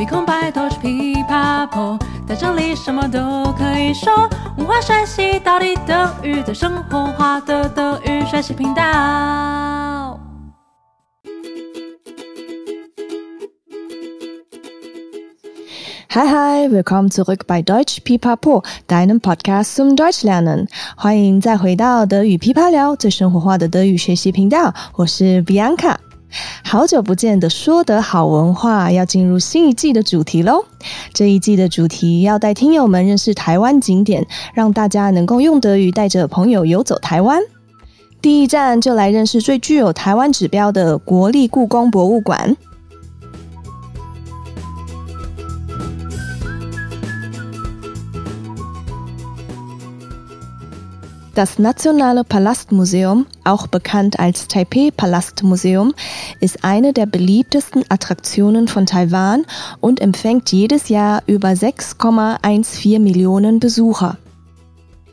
[0.00, 4.10] 没空拜托去噼啪破，在这里什么都可以说。
[4.56, 8.82] 文化学习到底等于在生活化的德语学习频道。
[16.08, 20.68] Hi, hi, willkommen zurück bei Deutsch Pipapo, deinem Podcast zum Deutschlernen。
[20.96, 24.72] 欢迎再回到德语噼啪聊，最生活化的德语学习频道。
[24.94, 25.96] 我是 Bianca。
[26.62, 30.64] 好久不见的说得好文化要进入新一季的主题喽！
[31.12, 37.40] 这一季的主题要带听友们认识台湾景点，让大家能够用德语带着朋友游走台湾。
[38.22, 42.56] 第一站就来认识最具有台湾指标的国立故宫博物馆。
[51.40, 55.94] Das Nationale Palastmuseum, auch bekannt als Taipei Palastmuseum,
[56.38, 59.46] ist eine der beliebtesten Attraktionen von Taiwan
[59.80, 64.18] und empfängt jedes Jahr über 6,14 Millionen Besucher.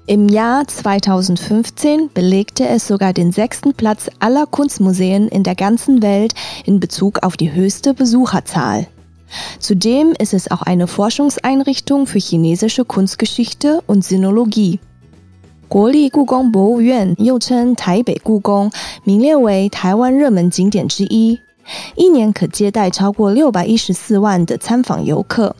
[0.06, 6.34] Im Jahr 2015 belegte es sogar den sechsten Platz aller Kunstmuseen in der ganzen Welt
[6.66, 8.88] in Bezug auf die höchste Besucherzahl.
[9.60, 14.82] Zudem ist es auch eine Forschungseinrichtung für chinesische Kunstgeschichte und Sinologie.
[15.68, 18.72] 国立故宫博物院又称台北故宫，
[19.04, 21.40] 名列为台湾热门景点之一，
[21.96, 25.56] 一年可接待超过六百一十四万的参访游客。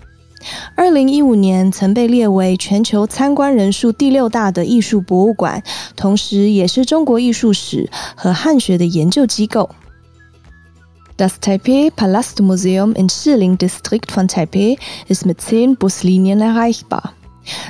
[0.76, 5.62] 二零一五年曾被列为全球参观人数第六大的艺术博物馆，
[5.98, 9.70] 同时也是中国艺术史和汉学的研究机构。
[11.18, 14.78] Das Taipei Palastmuseum in Shiling District von Taipei
[15.10, 17.17] ist mit zehn Buslinien erreichbar.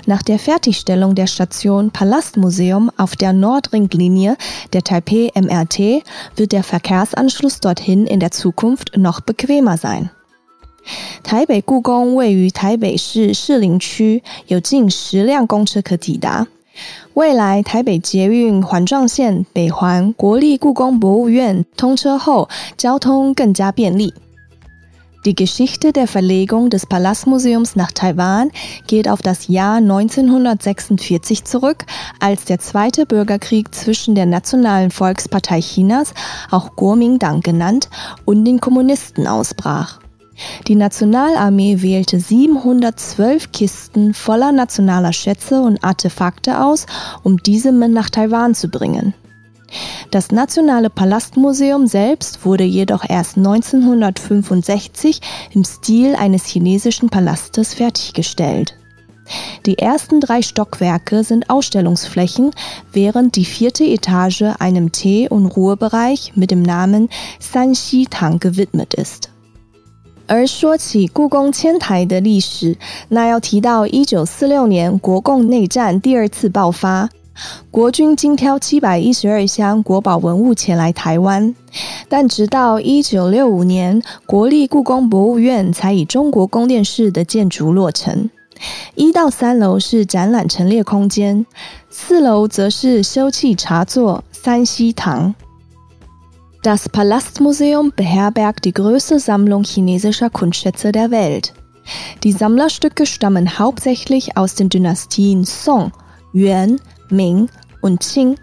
[0.06, 4.36] Nach der Fertigstellung der Station Palastmuseum auf der Nordringlinie
[4.72, 6.02] der Taipei MRT
[6.36, 10.11] wird der Verkehrsanschluss dorthin in der Zukunft noch bequemer sein.
[11.22, 16.48] 台北故宫位于台北市士林区，有近十辆公车可抵达。
[17.15, 24.12] 未来台北捷运环状线北环国立故宫博物院通车后，交通更加便利。
[25.27, 28.49] Die Geschichte der Verlegung des Palastmuseums nach Taiwan
[28.88, 31.83] geht auf das Jahr 1946 zurück,
[32.21, 36.13] als der Zweite Bürgerkrieg zwischen der Nationalen Volkspartei Chinas,
[36.49, 37.89] auch Kuomintang genannt,
[38.23, 39.99] und den Kommunisten ausbrach.
[40.69, 46.85] Die Nationalarmee wählte 712 Kisten voller nationaler Schätze und Artefakte aus,
[47.23, 49.13] um diese nach Taiwan zu bringen.
[50.10, 55.20] Das Nationale Palastmuseum selbst wurde jedoch erst 1965
[55.53, 58.75] im Stil eines chinesischen Palastes fertiggestellt.
[59.65, 62.50] Die ersten drei Stockwerke sind Ausstellungsflächen,
[62.93, 69.31] während die vierte Etage einem Tee- und Ruhebereich mit dem Namen Sanxi Tang gewidmet ist.
[70.26, 72.76] 而说起故宫迁台的历史，
[73.09, 77.09] 那要提到一九四六年国共内战第二次爆发。
[77.72, 81.56] 国军精挑七百一十二箱国宝文物前来台湾，
[82.09, 88.30] 但直到一九六五年，国立故宫博物院才以中国宫殿式的建筑落成。
[88.96, 91.46] 一到三楼是展览陈列空间，
[91.90, 95.36] 四楼则是休憩茶座三希堂。
[96.64, 101.54] Das Palastmuseum beherbergt die größte Sammlung chinesischer Kunstschätze der Welt.
[102.24, 105.92] Die Sammlerstücke stammen hauptsächlich aus den Dynastien Song,
[106.34, 106.80] Yuan,
[107.10, 107.48] Ming
[107.81, 108.37] und Qing.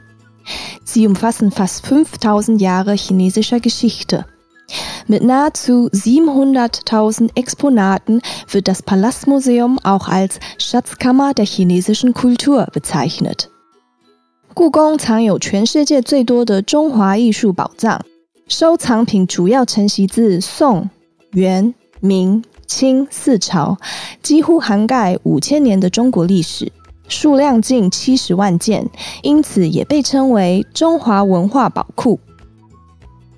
[0.83, 4.25] Sie umfassen fast 5000 Jahre chinesischer Geschichte.
[5.07, 13.49] Mit nahezu 700.000 Exponaten wird das Palastmuseum auch als Schatzkammer der chinesischen Kultur bezeichnet.
[14.53, 18.01] 故宫藏有全世界最多的中华艺术宝藏，
[18.47, 20.89] 收藏品主要承袭自宋、
[21.31, 23.77] 元、明、清四朝，
[24.21, 26.71] 几乎涵盖五千年的中国历史。
[27.07, 28.89] 数量近七十万件，
[29.23, 32.19] 因此也被称为中华文化宝库。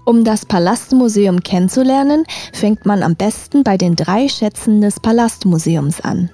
[0.05, 6.29] Um das Palastmuseum kennenzulernen, fängt man am besten bei den drei Schätzen des Palastmuseums an.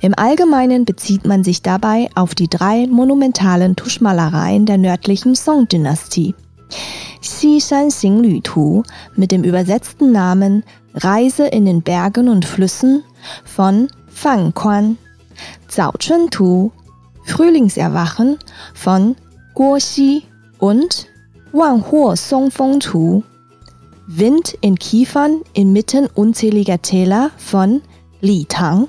[0.00, 6.34] Im Allgemeinen bezieht man sich dabei auf die drei monumentalen Tuschmalereien der nördlichen Song-Dynastie.
[7.20, 8.82] Xishan Xinglü-Tu
[9.16, 13.04] mit dem übersetzten Namen Reise in den Bergen und Flüssen
[13.44, 14.98] von Fang Quan
[15.67, 16.71] 早春图
[17.25, 18.37] Frühlingserwachen
[18.73, 19.15] von
[19.53, 20.23] Guo Xi
[20.59, 21.07] und
[21.51, 23.23] Wanhuo Songfeng Tu
[24.07, 27.81] Wind in Kiefern inmitten unzähliger Täler von
[28.21, 28.87] Li Tang。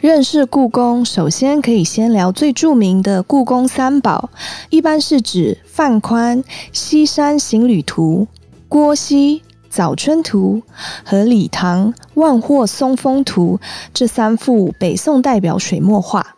[0.00, 4.30] 认识故宫，首先可以先聊最著名的故宫三宝，
[4.70, 6.42] 一般是指范宽
[6.72, 8.26] 《西山行旅图》、
[8.68, 10.61] 郭熙《早春图
[11.03, 13.59] 和礼堂万壑松风图
[13.93, 16.35] 这三幅北宋代表水墨画。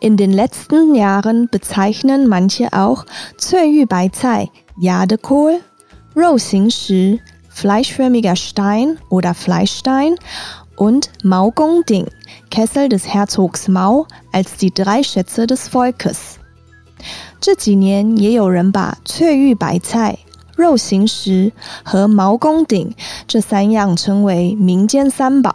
[0.00, 3.06] In den letzten Jahren bezeichnen manche auch
[3.38, 5.60] Zöyu-Beizai, Jadekohl,
[6.14, 7.18] 肉形石
[7.48, 10.16] fleischförmiger Stein oder Fleischstein
[10.76, 12.06] und Maugongding,
[12.50, 16.38] Kessel des Herzogs Mao, als die drei Schätze des Volkes.
[17.40, 20.18] 这几年也有人把翠玉白菜、
[20.60, 21.52] 肉形石
[21.84, 22.94] 和毛公鼎
[23.26, 25.54] 这三样称为民间三宝。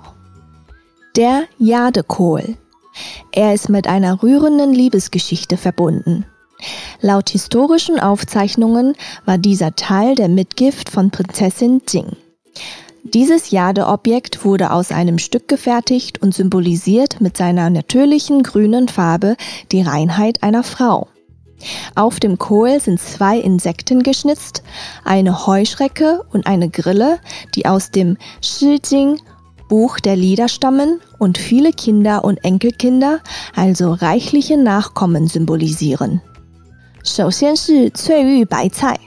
[1.15, 2.55] Der Jadekohl.
[3.31, 6.25] Er ist mit einer rührenden Liebesgeschichte verbunden.
[7.01, 8.95] Laut historischen Aufzeichnungen
[9.25, 12.15] war dieser Teil der Mitgift von Prinzessin Jing.
[13.03, 19.35] Dieses Jadeobjekt wurde aus einem Stück gefertigt und symbolisiert mit seiner natürlichen grünen Farbe
[19.71, 21.07] die Reinheit einer Frau.
[21.95, 24.63] Auf dem Kohl sind zwei Insekten geschnitzt,
[25.03, 27.19] eine Heuschrecke und eine Grille,
[27.53, 29.19] die aus dem Shi Jing
[29.69, 33.19] Buch der Lieder stammen und viele Kinder und Enkelkinder,
[33.55, 36.19] also reichliche Nachkommen symbolisieren.
[37.03, 38.99] 首先是翠玉白菜，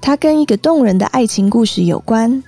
[0.00, 2.42] 它跟一个动人的爱情故事有关。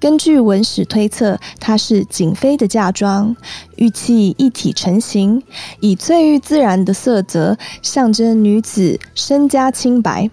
[0.00, 3.36] 根据文史推测，它是景妃的嫁妆，
[3.76, 5.42] 玉器一体成型，
[5.80, 10.30] 以翠玉自然的色泽象征女子身家清白。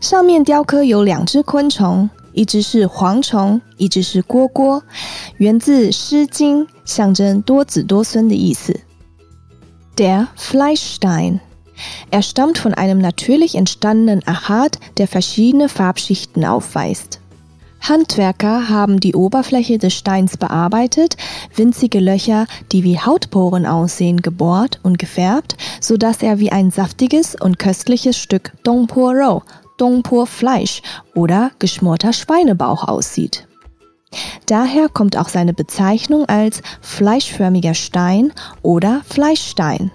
[0.00, 4.80] 上面雕刻有两只昆虫，一只是蝗虫，一只是蝈蝈，
[5.36, 8.80] 源自《诗经》，象征多子多孙的意思。
[9.96, 11.40] Der Fleischstein.
[12.10, 17.20] Er stammt von einem natürlich entstandenen Achat, der verschiedene Farbschichten aufweist.
[17.88, 21.16] Handwerker haben die Oberfläche des Steins bearbeitet,
[21.54, 27.34] winzige Löcher, die wie Hautporen aussehen, gebohrt und gefärbt, so dass er wie ein saftiges
[27.34, 29.42] und köstliches Stück Dongpo Rou,
[29.78, 30.82] Dongpo Fleisch
[31.14, 33.46] oder geschmorter Schweinebauch aussieht.
[34.46, 39.90] Daher kommt auch seine Bezeichnung als fleischförmiger Stein oder Fleischstein.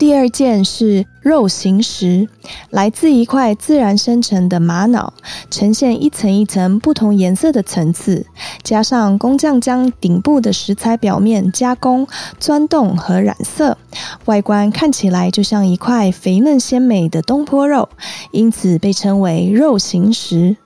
[0.00, 2.26] 第二件是肉形石，
[2.70, 5.12] 来自一块自然生成的玛瑙，
[5.50, 8.24] 呈现一层一层不同颜色的层次，
[8.62, 12.08] 加上工匠将顶部的石材表面加工、
[12.38, 13.76] 钻洞和染色，
[14.24, 17.90] 外观看起来就像一块肥嫩鲜美的东坡肉，
[18.32, 20.56] 因此被称为肉形石。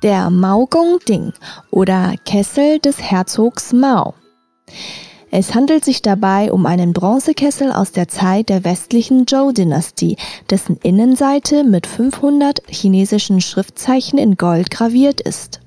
[0.00, 1.32] Der Maogongding
[1.70, 4.14] oder Kessel des Herzogs Mao
[5.34, 10.18] es handelt sich dabei um einen Bronzekessel aus der Zeit der westlichen Zhou-Dynastie,
[10.50, 15.60] dessen Innenseite mit 500 chinesischen Schriftzeichen in Gold graviert ist.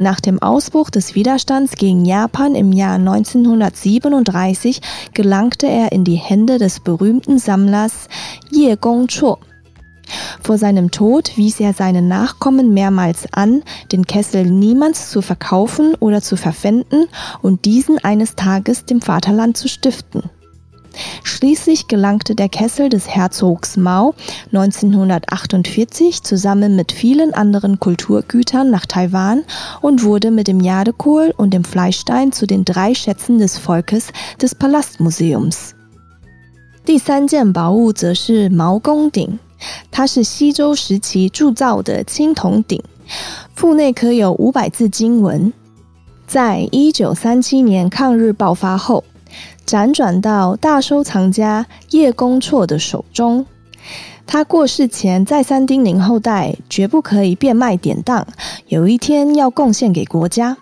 [0.00, 4.80] Nach dem Ausbruch des Widerstands gegen Japan im Jahr 1937
[5.14, 8.08] gelangte er in die Hände des berühmten Sammlers
[8.50, 9.38] Ye Gongchuo.
[10.41, 16.21] Vor seinem Tod wies er seinen Nachkommen mehrmals an, den Kessel niemals zu verkaufen oder
[16.21, 17.07] zu verpfänden
[17.41, 20.29] und diesen eines Tages dem Vaterland zu stiften.
[21.23, 24.13] Schließlich gelangte der Kessel des Herzogs Mao
[24.53, 29.43] 1948 zusammen mit vielen anderen Kulturgütern nach Taiwan
[29.81, 34.09] und wurde mit dem Jadekohl und dem Fleischstein zu den drei Schätzen des Volkes
[34.41, 35.73] des Palastmuseums.
[36.85, 39.39] 第三件宝物则是毛公鼎。
[39.90, 42.82] 它是西周时期铸造的青铜鼎，
[43.54, 45.52] 腹内刻有五百字经文。
[46.26, 49.04] 在一九三七年抗日爆发后，
[49.66, 53.44] 辗转到大收藏家叶公绰的手中。
[54.26, 58.24] 他过世前再三叮咛后代，绝不可以变卖典当，
[58.68, 60.56] 有一天要贡献给国家。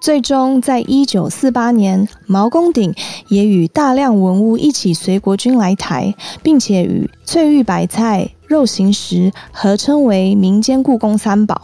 [0.00, 2.94] 最终，在一九四八年，毛公鼎
[3.28, 11.60] 也与大量文物一起随国军来台，并且与翠玉白菜、肉形石合称为民间故宫三宝。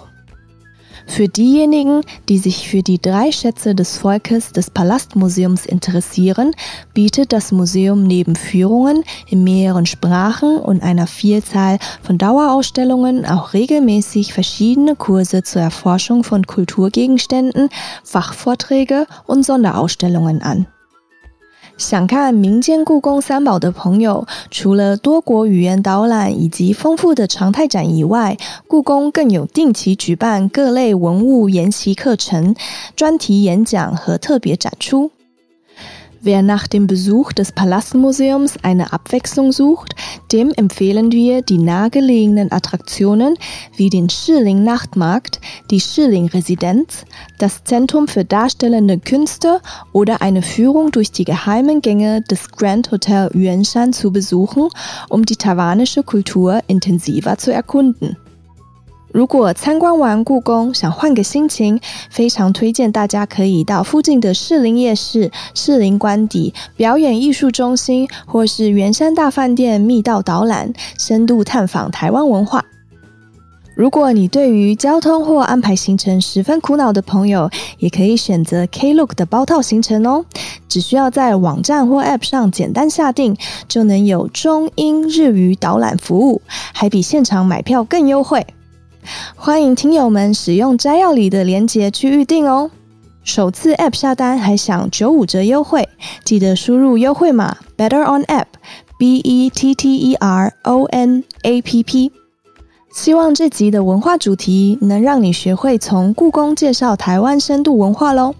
[1.07, 6.53] Für diejenigen, die sich für die drei Schätze des Volkes des Palastmuseums interessieren,
[6.93, 14.33] bietet das Museum neben Führungen in mehreren Sprachen und einer Vielzahl von Dauerausstellungen auch regelmäßig
[14.33, 17.69] verschiedene Kurse zur Erforschung von Kulturgegenständen,
[18.03, 20.67] Fachvorträge und Sonderausstellungen an.
[21.77, 28.39] 想看民间故宫三宝的朋友，除了多国语言导览以及丰富的常态展以外，
[28.69, 32.55] 故宫更有定期举办各类文物研习课程、
[32.95, 35.11] 专题演讲和特别展出。
[36.25, 39.95] Wer nach dem Besuch des Palastmuseums eine Abwechslung sucht,
[40.33, 43.37] dem empfehlen wir die nahegelegenen Attraktionen
[43.77, 45.39] wie den Schilling Nachtmarkt,
[45.71, 47.05] die Schilling Residenz,
[47.39, 49.61] das Zentrum für darstellende Künste
[49.93, 54.71] oder eine Führung durch die geheimen Gänge des Grand Hotel Yuanshan zu besuchen,
[55.11, 58.17] um die taiwanische Kultur intensiver zu erkunden.
[59.15, 61.79] 如果参观完故宫想换个心情，
[62.11, 72.65] 非常推荐大家可以到附近的士林夜市、士林官邸表演艺术中心，或是圆山大饭店密道导览，深度探访台湾文化。
[73.77, 80.25] 如果你对于交通或安排行程十分苦恼的朋友，也可以选择 Klook 的包套行程哦。
[80.69, 83.37] 只需要在网站或 App 上简单下定，
[83.69, 86.43] 就能有中英日语导览服务，
[86.73, 88.45] 还比现场买票更优惠。
[89.37, 92.71] 欢迎听友们使用摘要里的链接去预定哦。
[93.23, 95.89] 首次 App 下单还享九五折优惠，
[96.25, 98.47] 记得输入优惠码 Better on App
[98.99, 102.13] B E T T E R O N A P P。
[102.93, 108.35] 希望这集的文化主题能让你学会从故宫介绍台湾深度文化喽。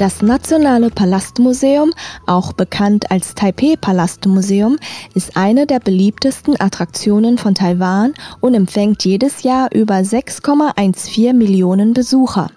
[0.00, 1.92] Das Nationale Palastmuseum,
[2.26, 4.78] auch bekannt als Taipei Palastmuseum,
[5.12, 12.50] ist eine der beliebtesten Attraktionen von Taiwan und empfängt jedes Jahr über 6,14 Millionen Besucher.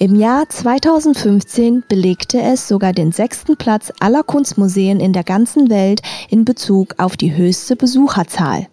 [0.00, 6.02] Im Jahr 2015 belegte es sogar den sechsten Platz aller Kunstmuseen in der ganzen Welt
[6.30, 8.66] in Bezug auf die höchste Besucherzahl.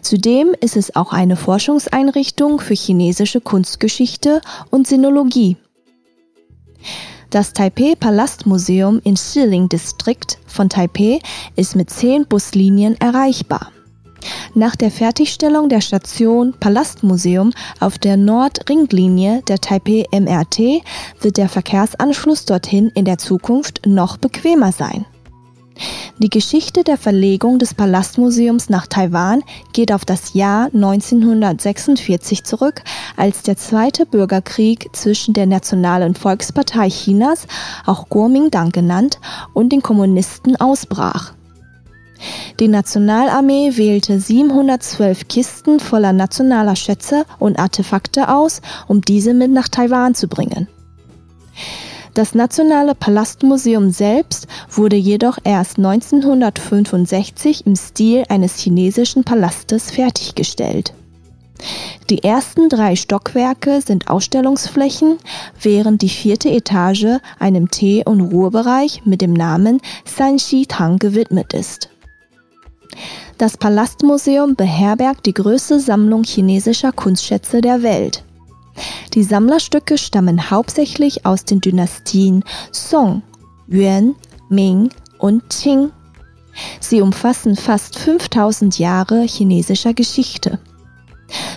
[0.00, 5.58] Zudem ist es auch eine Forschungseinrichtung für chinesische Kunstgeschichte und Sinologie.
[7.30, 11.18] Das Taipei Palastmuseum in Shiling Distrikt von Taipei
[11.56, 13.72] ist mit zehn Buslinien erreichbar.
[14.54, 20.82] Nach der Fertigstellung der Station Palastmuseum auf der Nordringlinie der Taipei MRT
[21.20, 25.04] wird der Verkehrsanschluss dorthin in der Zukunft noch bequemer sein.
[26.18, 32.82] Die Geschichte der Verlegung des Palastmuseums nach Taiwan geht auf das Jahr 1946 zurück,
[33.16, 37.46] als der Zweite Bürgerkrieg zwischen der Nationalen Volkspartei Chinas,
[37.84, 39.18] auch Kuomintang genannt,
[39.54, 41.32] und den Kommunisten ausbrach.
[42.60, 49.68] Die Nationalarmee wählte 712 Kisten voller nationaler Schätze und Artefakte aus, um diese mit nach
[49.68, 50.68] Taiwan zu bringen.
[52.14, 60.94] Das Nationale Palastmuseum selbst wurde jedoch erst 1965 im Stil eines chinesischen Palastes fertiggestellt.
[62.10, 65.18] Die ersten drei Stockwerke sind Ausstellungsflächen,
[65.60, 71.88] während die vierte Etage einem Tee- und Ruhebereich mit dem Namen Sanxi Tang gewidmet ist.
[73.38, 78.22] Das Palastmuseum beherbergt die größte Sammlung chinesischer Kunstschätze der Welt.
[79.14, 83.22] Die Sammlerstücke stammen hauptsächlich aus den Dynastien Song,
[83.68, 84.16] Yuan,
[84.48, 85.90] Ming und Qing.
[86.80, 90.58] Sie umfassen fast 5000 Jahre chinesischer Geschichte.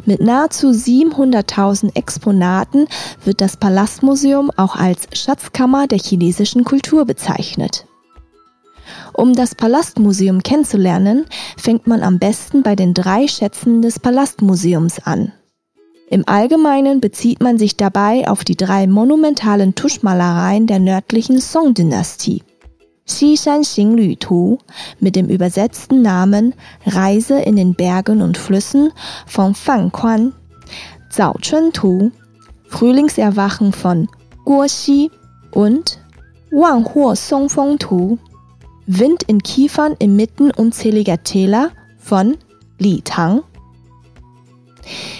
[0.05, 2.87] Mit nahezu 700.000 Exponaten
[3.25, 7.85] wird das Palastmuseum auch als Schatzkammer der chinesischen Kultur bezeichnet.
[9.13, 11.25] Um das Palastmuseum kennenzulernen,
[11.57, 15.33] fängt man am besten bei den drei Schätzen des Palastmuseums an.
[16.09, 22.43] Im Allgemeinen bezieht man sich dabei auf die drei monumentalen Tuschmalereien der nördlichen Song-Dynastie.
[23.05, 24.57] Xishan Xinglü Tu
[25.01, 26.53] mit dem übersetzten Namen
[26.85, 28.93] Reise in den Bergen und Flüssen
[29.25, 30.33] von Fan Quan,
[31.09, 32.11] Zao Chun Tu,
[32.69, 34.07] Frühlingserwachen von
[34.45, 35.11] Guo Xi
[35.51, 35.99] und
[36.51, 38.17] Wang Huo Song Feng Tu,
[38.85, 42.37] Wind in Kiefern inmitten unzähliger Täler von
[42.79, 43.43] Li Tang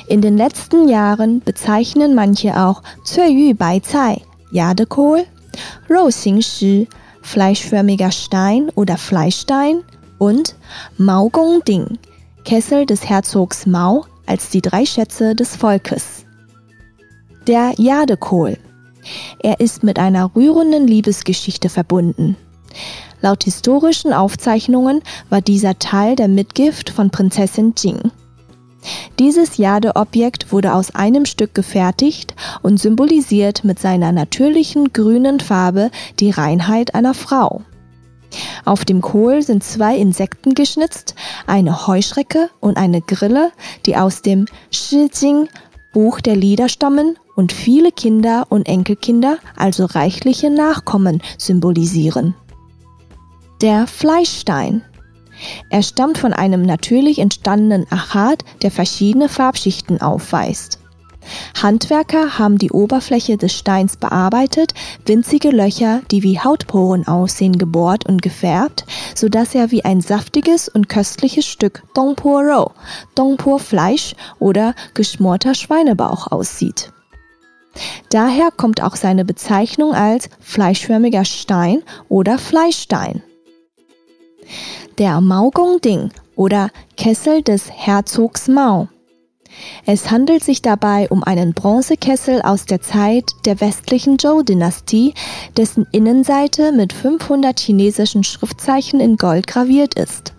[0.08, 4.22] in den letzten Jahren bezeichnen manche auch Zuiyu Beizai,
[4.52, 5.26] Jadekohl,
[5.90, 6.88] Rou-Xing-Shi,
[7.22, 9.84] fleischförmiger Stein oder Fleischstein
[10.18, 10.56] und
[10.98, 11.98] Mao Gong-Ding,
[12.46, 16.26] Kessel des Herzogs Mao, als die drei Schätze des Volkes.
[17.48, 18.58] Der Jadekohl.
[19.40, 22.36] Er ist mit einer rührenden Liebesgeschichte verbunden.
[23.22, 28.12] Laut historischen Aufzeichnungen war dieser Teil der Mitgift von Prinzessin Jing.
[29.20, 36.32] Dieses Jadeobjekt wurde aus einem Stück gefertigt und symbolisiert mit seiner natürlichen grünen Farbe die
[36.32, 37.62] Reinheit einer Frau.
[38.66, 41.16] Auf dem Kohl sind zwei Insekten geschnitzt,
[41.46, 43.52] eine Heuschrecke und eine Grille,
[43.86, 45.48] die aus dem Shi Jing
[45.94, 52.36] Buch der Lieder stammen und viele Kinder und Enkelkinder, also reichliche Nachkommen, symbolisieren.
[53.62, 54.84] Der Fleischstein
[55.70, 60.80] er stammt von einem natürlich entstandenen Achat, der verschiedene Farbschichten aufweist.
[61.62, 64.74] Handwerker haben die Oberfläche des Steins bearbeitet,
[65.06, 70.70] winzige Löcher, die wie Hautporen aussehen, gebohrt und gefärbt, so dass er wie ein saftiges
[70.70, 72.72] und köstliches Stück Dongpo Rou,
[73.16, 76.92] Dongpo Fleisch oder geschmorter Schweinebauch aussieht.
[78.10, 83.22] Daher kommt auch seine Bezeichnung als fleischförmiger Stein oder Fleischstein.
[84.98, 88.88] Der Maogong-Ding oder Kessel des Herzogs Mao.
[89.86, 95.14] Es handelt sich dabei um einen Bronzekessel aus der Zeit der westlichen Zhou-Dynastie,
[95.56, 100.34] dessen Innenseite mit 500 chinesischen Schriftzeichen in Gold graviert ist.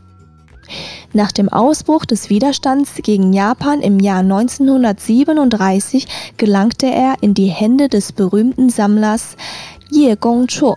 [1.12, 7.88] Nach dem Ausbruch des Widerstands gegen Japan im Jahr 1937 gelangte er in die Hände
[7.88, 9.36] des berühmten Sammlers
[9.88, 10.76] Ye Gongchuo.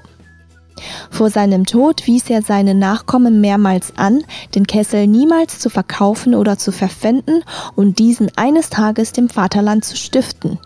[1.09, 4.23] Vor seinem Tod wies er seine Nachkommen mehrmals an,
[4.55, 7.43] den Kessel niemals zu verkaufen oder zu verpfänden
[7.75, 10.59] und diesen eines Tages dem Vaterland zu stiften.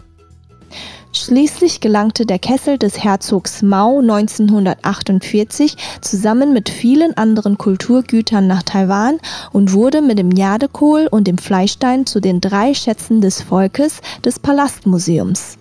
[1.16, 9.20] Schließlich gelangte der Kessel des Herzogs Mao 1948 zusammen mit vielen anderen Kulturgütern nach Taiwan
[9.54, 14.40] und wurde mit dem Jadekohl und dem Fleischstein zu den drei Schätzen des Volkes des
[14.40, 15.58] Palastmuseums.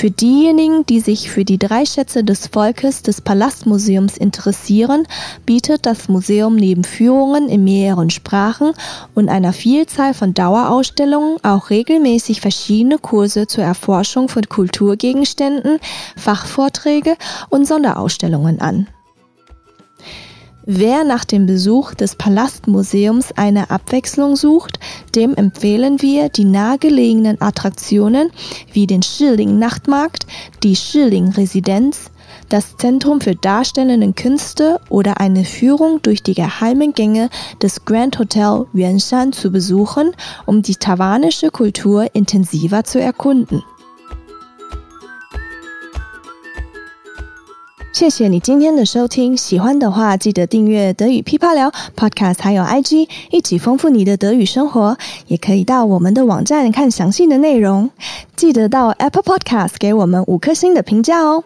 [0.00, 5.06] Für diejenigen, die sich für die drei Schätze des Volkes des Palastmuseums interessieren,
[5.44, 8.72] bietet das Museum neben Führungen in mehreren Sprachen
[9.14, 15.78] und einer Vielzahl von Dauerausstellungen auch regelmäßig verschiedene Kurse zur Erforschung von Kulturgegenständen,
[16.16, 17.16] Fachvorträge
[17.50, 18.86] und Sonderausstellungen an.
[20.72, 24.78] Wer nach dem Besuch des Palastmuseums eine Abwechslung sucht,
[25.16, 28.30] dem empfehlen wir die nahegelegenen Attraktionen
[28.72, 30.28] wie den Schilling Nachtmarkt,
[30.62, 32.12] die Schilling Residenz,
[32.50, 38.66] das Zentrum für darstellende Künste oder eine Führung durch die geheimen Gänge des Grand Hotel
[38.72, 40.12] Yuanshan zu besuchen,
[40.46, 43.64] um die taiwanische Kultur intensiver zu erkunden.
[47.92, 54.96] 谢谢你今天的收听，喜欢的话记得订阅德语噼啪聊 Podcast，还有 IG，一起丰富你的德语生活。
[55.26, 57.90] 也可以到我们的网站看详细的内容。
[58.36, 61.44] 记得到 Apple Podcast 给我们五颗星的评价哦。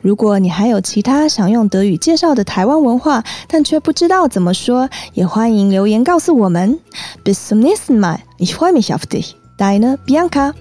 [0.00, 6.78] 如果你还有其他想用德语介绍的台湾文化，但却不知道怎么说，也欢迎留言告诉我们。
[7.24, 10.52] Bis zum nächsten Mal，ich freue mich auf dich，deine Bianca。